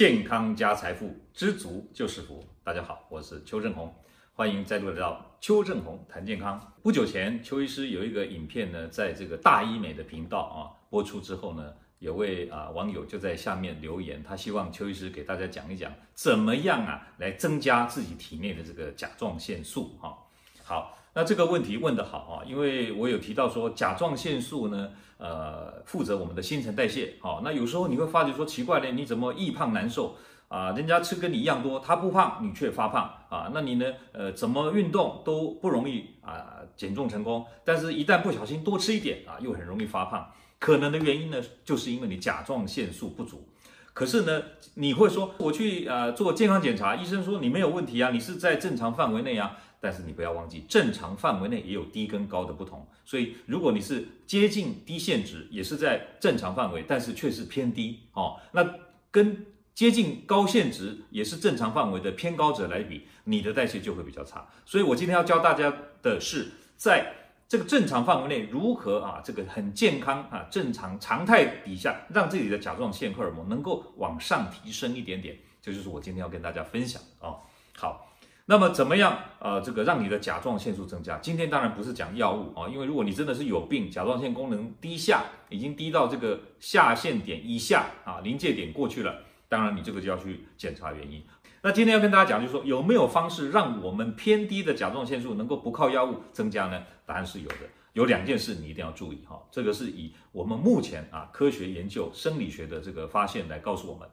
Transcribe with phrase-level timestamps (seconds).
[0.00, 2.42] 健康加财富，知足就是福。
[2.64, 3.94] 大家好，我是邱正红，
[4.32, 6.72] 欢迎再度来到邱正红谈健康。
[6.82, 20.16] 不久前，邱医师有一个影片呢，在这个大医美的频道啊播出之后呢，有位啊网友就在下面留言，他希望邱医师给大家讲一讲，怎么样啊来增加自己体内的这个甲状腺素哈。
[20.62, 20.96] 好。
[21.12, 27.14] 那这个问题问得好啊，因为我有提到说甲状腺素呢，呃，负责我们的新陈代谢。
[27.20, 30.70] 好，那有时候你会发觉说奇怪呢，你怎么易胖难受啊？
[30.70, 33.50] 人家吃跟你一样多，他不胖，你却发胖啊？
[33.52, 33.86] 那你呢？
[34.12, 40.30] 呃，怎么运动都不容易啊减重成功，但是一旦不小心多吃一点啊，又很容易发胖。
[40.60, 43.48] 可能的原因呢，就是因为你甲状腺素不足。
[43.92, 44.40] 可是呢，
[44.74, 49.56] 你会说我去呃做健康检查，医生说你没有问题啊，你是在正常范围内啊。
[49.80, 52.86] 但是你不要忘记，正常范围内也有低跟高的不同。
[53.04, 58.74] 所以如果你是接近低限值，也是在正常范围，但是却是偏低哦，那
[59.10, 64.46] 跟接近高限值也是正常范围的偏高者来比，你的代谢就会比较差。
[64.66, 67.14] 所以我今天要教大家的是，在
[67.48, 77.40] 这个正常范围内如何啊，这个很健康啊，正常常态底下，让自己的甲状腺荷尔蒙能够往上提升一点点，这就是我今天要跟大家分享啊哦。
[77.76, 78.09] 好。
[78.50, 79.16] 那么怎么样？
[79.38, 81.16] 呃，这个让你的甲状腺素增加。
[81.18, 91.22] 今天当然不是讲药物啊，因为如果你真的是有病，甲状腺功能低下，已经低到这个下限点以下啊，临界点过去了，当然你这个就要去检查原因。
[91.62, 96.82] 那今天要跟大家讲，就是说有没有方式让我们偏低的甲状腺素能够不靠药物增加呢？
[97.06, 97.58] 答案是有的。
[97.92, 104.08] 有两件事你一定要注意哈，这个是以我们目前啊科学研究生理学的这个发现来告诉我们。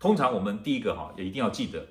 [0.00, 1.86] 通常我们第一个哈也一定要记得，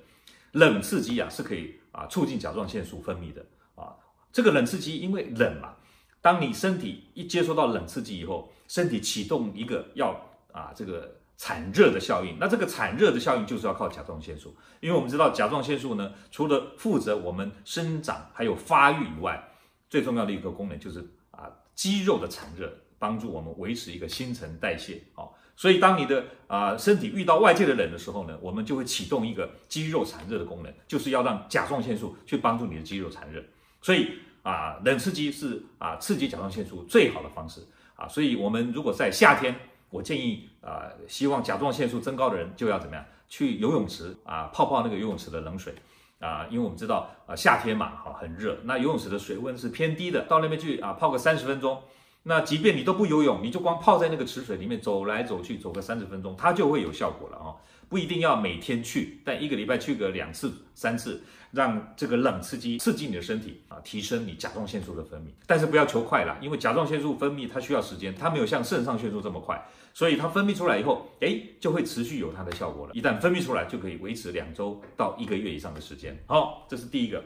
[0.52, 1.78] 冷刺激啊是可以。
[1.92, 3.94] 啊，促进甲状腺素分泌的啊，
[4.32, 5.74] 这个冷刺激因为冷嘛，
[6.22, 10.18] 当你身体一接收到冷刺激以后，身体启动一个要
[10.52, 19.46] 啊这个产热的效应，那这个产热的效应就是要靠甲状腺素，因为我们知道甲状腺素呢，除了负责我们生长还有发育以外，
[19.90, 25.28] 最重要的一个功能就是啊肌肉的产热，帮助我们维持一个新陈代谢啊。
[25.62, 33.40] 所以，当你的啊、身体遇到外界的冷的时候呢，我们就会启动一个肌肉产热的功能，就是要让甲状腺素去帮助你的肌肉产热。
[33.80, 34.08] 所以
[34.42, 37.60] 啊，冷刺激是啊刺激甲状腺素最好的方式
[37.94, 38.08] 啊。
[38.08, 39.54] 所以，我们如果在夏天，
[39.88, 43.04] 我建议啊，希望甲状腺素增高的人就要怎么样？
[43.28, 45.72] 去游泳池啊，泡泡那个游泳池的冷水
[46.18, 51.80] 啊，因为我们知道啊夏天嘛，哈很热，那游泳池的水温是偏低的，到那边去啊泡个三十分钟。
[52.24, 57.56] 那即便你都不游泳，你就光泡在那个池水里面走来走去，走个三十分钟，它就会有效果了啊！
[57.88, 65.26] 不一定要每天去，但一个礼拜去个两次、三次，让这个冷刺激刺激你的身体啊，提升你甲状腺素的分泌。
[65.46, 69.60] 但是不要求快啦，因为甲状腺素分泌它需要时间，它没有像肾上腺素这么快，
[69.92, 72.94] 所以它分泌出来以后，哎，就会持续有它的效果了。
[72.94, 76.16] 一旦分泌出来，就可以维持两周到一个月以上的时间。
[76.26, 77.22] 好，这是第一个，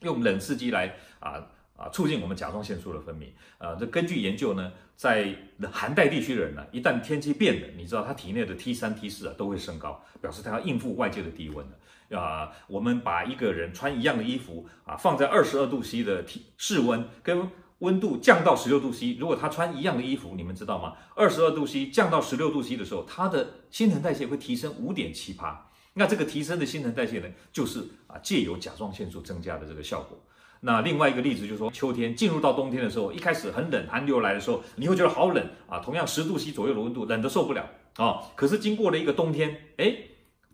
[0.00, 1.46] 用冷刺激来啊。
[1.80, 3.28] 啊，促进我们甲状腺素的分泌。
[3.56, 5.34] 呃，这根据研究呢，在
[5.72, 12.20] 寒带地区的人呢，一旦天气变冷，你知道他体内的 T 三、T 四啊都会升高，表示他要应付外界的低温了。
[12.20, 17.48] 啊，我们把一个人穿一样的衣服啊，放在二十二度 C 的体室温，跟
[17.78, 20.96] 温度降到十六度 C，如果他穿一样的衣服，你们知道吗？
[21.14, 25.70] 二十二度 C 降到十六度 C 的时候，他的新陈代谢会提升五点七趴。
[25.94, 30.18] 那这个提升的新陈代谢呢，就是啊，借由甲状腺素增加的这个效果。
[30.60, 35.78] 那另外一个例子就是说，秋天进入到冬天的时候，一开始很冷，寒流来的时候，你会觉得好冷啊。
[35.78, 37.64] 同样十度 C 左右的温度，冷得受不了
[37.96, 38.20] 啊。
[38.36, 39.94] 可是经过了一个冬天，哎，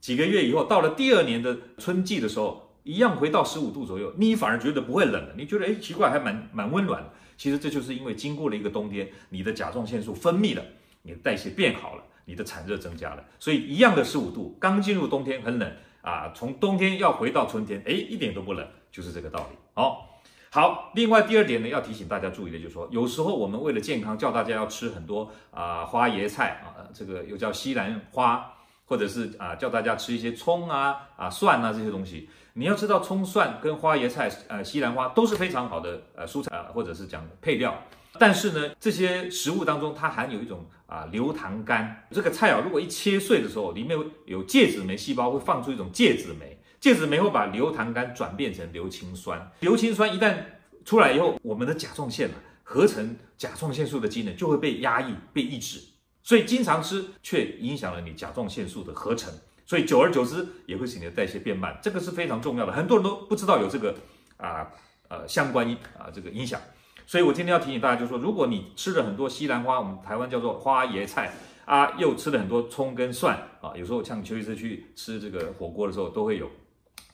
[0.00, 5.34] 几个月以后，到了第二年的春季的时候，一样回到十五度左右，你反而觉得不会冷了。
[5.36, 7.12] 你觉得哎，奇怪，还蛮蛮温暖的。
[7.36, 10.62] 其实这就是因为经过了一个冬天，你的甲状腺素分泌了，
[11.02, 13.24] 你的代谢变好了，你的产热增加了。
[13.40, 15.68] 所以一样的十五度，刚进入冬天很冷
[16.02, 18.64] 啊，从冬天要回到春天，哎，一点都不冷。
[18.96, 19.58] 就是这个道理。
[19.74, 20.90] 好，好。
[20.94, 28.54] 另外第二点呢，要提醒大家注意的，就是说，有时候我们为了健康，叫大家要吃很多啊、花椰菜啊，这个又叫西兰花，
[28.86, 32.30] 或者是啊叫大家吃一些葱啊啊蒜啊这些东西。
[32.54, 37.78] 你要知道，葱蒜跟花椰菜、呃西兰花都是非常好的呃蔬菜啊，或者是讲配料。
[38.18, 41.94] 但是呢，这些食物当中它含有一种啊硫糖苷。
[42.10, 46.58] 这个菜啊，如果一切碎的时候，里面有芥子酶细胞会放出一种芥子酶。
[46.80, 50.36] 芥子酶会把硫糖苷转变成硫氰酸，硫氰酸一旦
[50.84, 55.80] 出来以后，我们的甲状腺啊合成甲状腺素的机能就会被压抑、被抑制，
[56.22, 59.32] 所以经常吃却影响了你甲状腺素的合成，
[59.64, 63.94] 所以久而久之也会使你的代谢变慢，这个是非常重要的，很多人都不知道有这个
[64.36, 64.68] 啊
[65.08, 65.68] 呃相关
[65.98, 66.60] 啊这个影响，
[67.06, 71.32] 所以我今天要提醒大家，就是说如果你吃了很多西兰花，我们台湾叫做花椰菜
[71.64, 76.50] 啊，又吃了很多葱跟蒜啊，有时候像邱医师去吃这个火锅的时候，都会有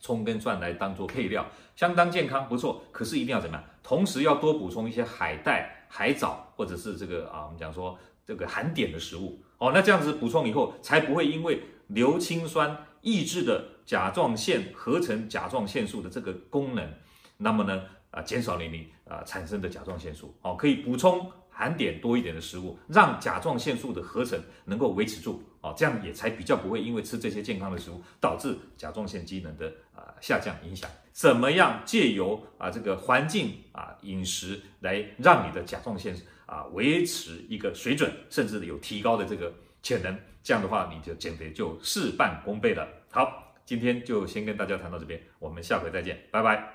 [0.02, 2.84] 葱跟蒜来当做配料，相当健康，不错。
[2.93, 3.64] 可是一定要怎么样？
[3.82, 9.70] 同时要多补充一些海带、海藻，或者是这个啊，我们讲说这个含碘的食物哦。
[9.72, 16.87] 那这样子补充以后，才不会因为硫氰酸抑制的甲状腺合成甲状腺素的这个功能，
[17.38, 21.31] 那么呢啊，减少了你啊产生的甲状腺素哦，可以补充。
[21.55, 30.90] 含碘多一点的食物，让甲状腺素的合成能够维持住啊，这样也才比较不会因为吃这些健康的食物导致甲状腺机能的啊下降影响。
[31.12, 36.14] 怎么样借由啊这个环境啊饮食来让你的甲状腺
[36.46, 39.50] 啊维持一个水准，甚至有提高的这个
[39.82, 40.18] 潜能？
[40.42, 42.84] 这样的话，你就减肥就事半功倍了。
[43.10, 46.68] 好，今天就先跟大家谈到这边，我们下回再见，拜拜。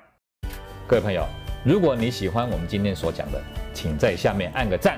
[0.87, 1.27] 各位朋友，
[1.65, 3.43] 如果你喜欢我们今天所讲的，
[3.73, 4.97] 请在下面按个赞。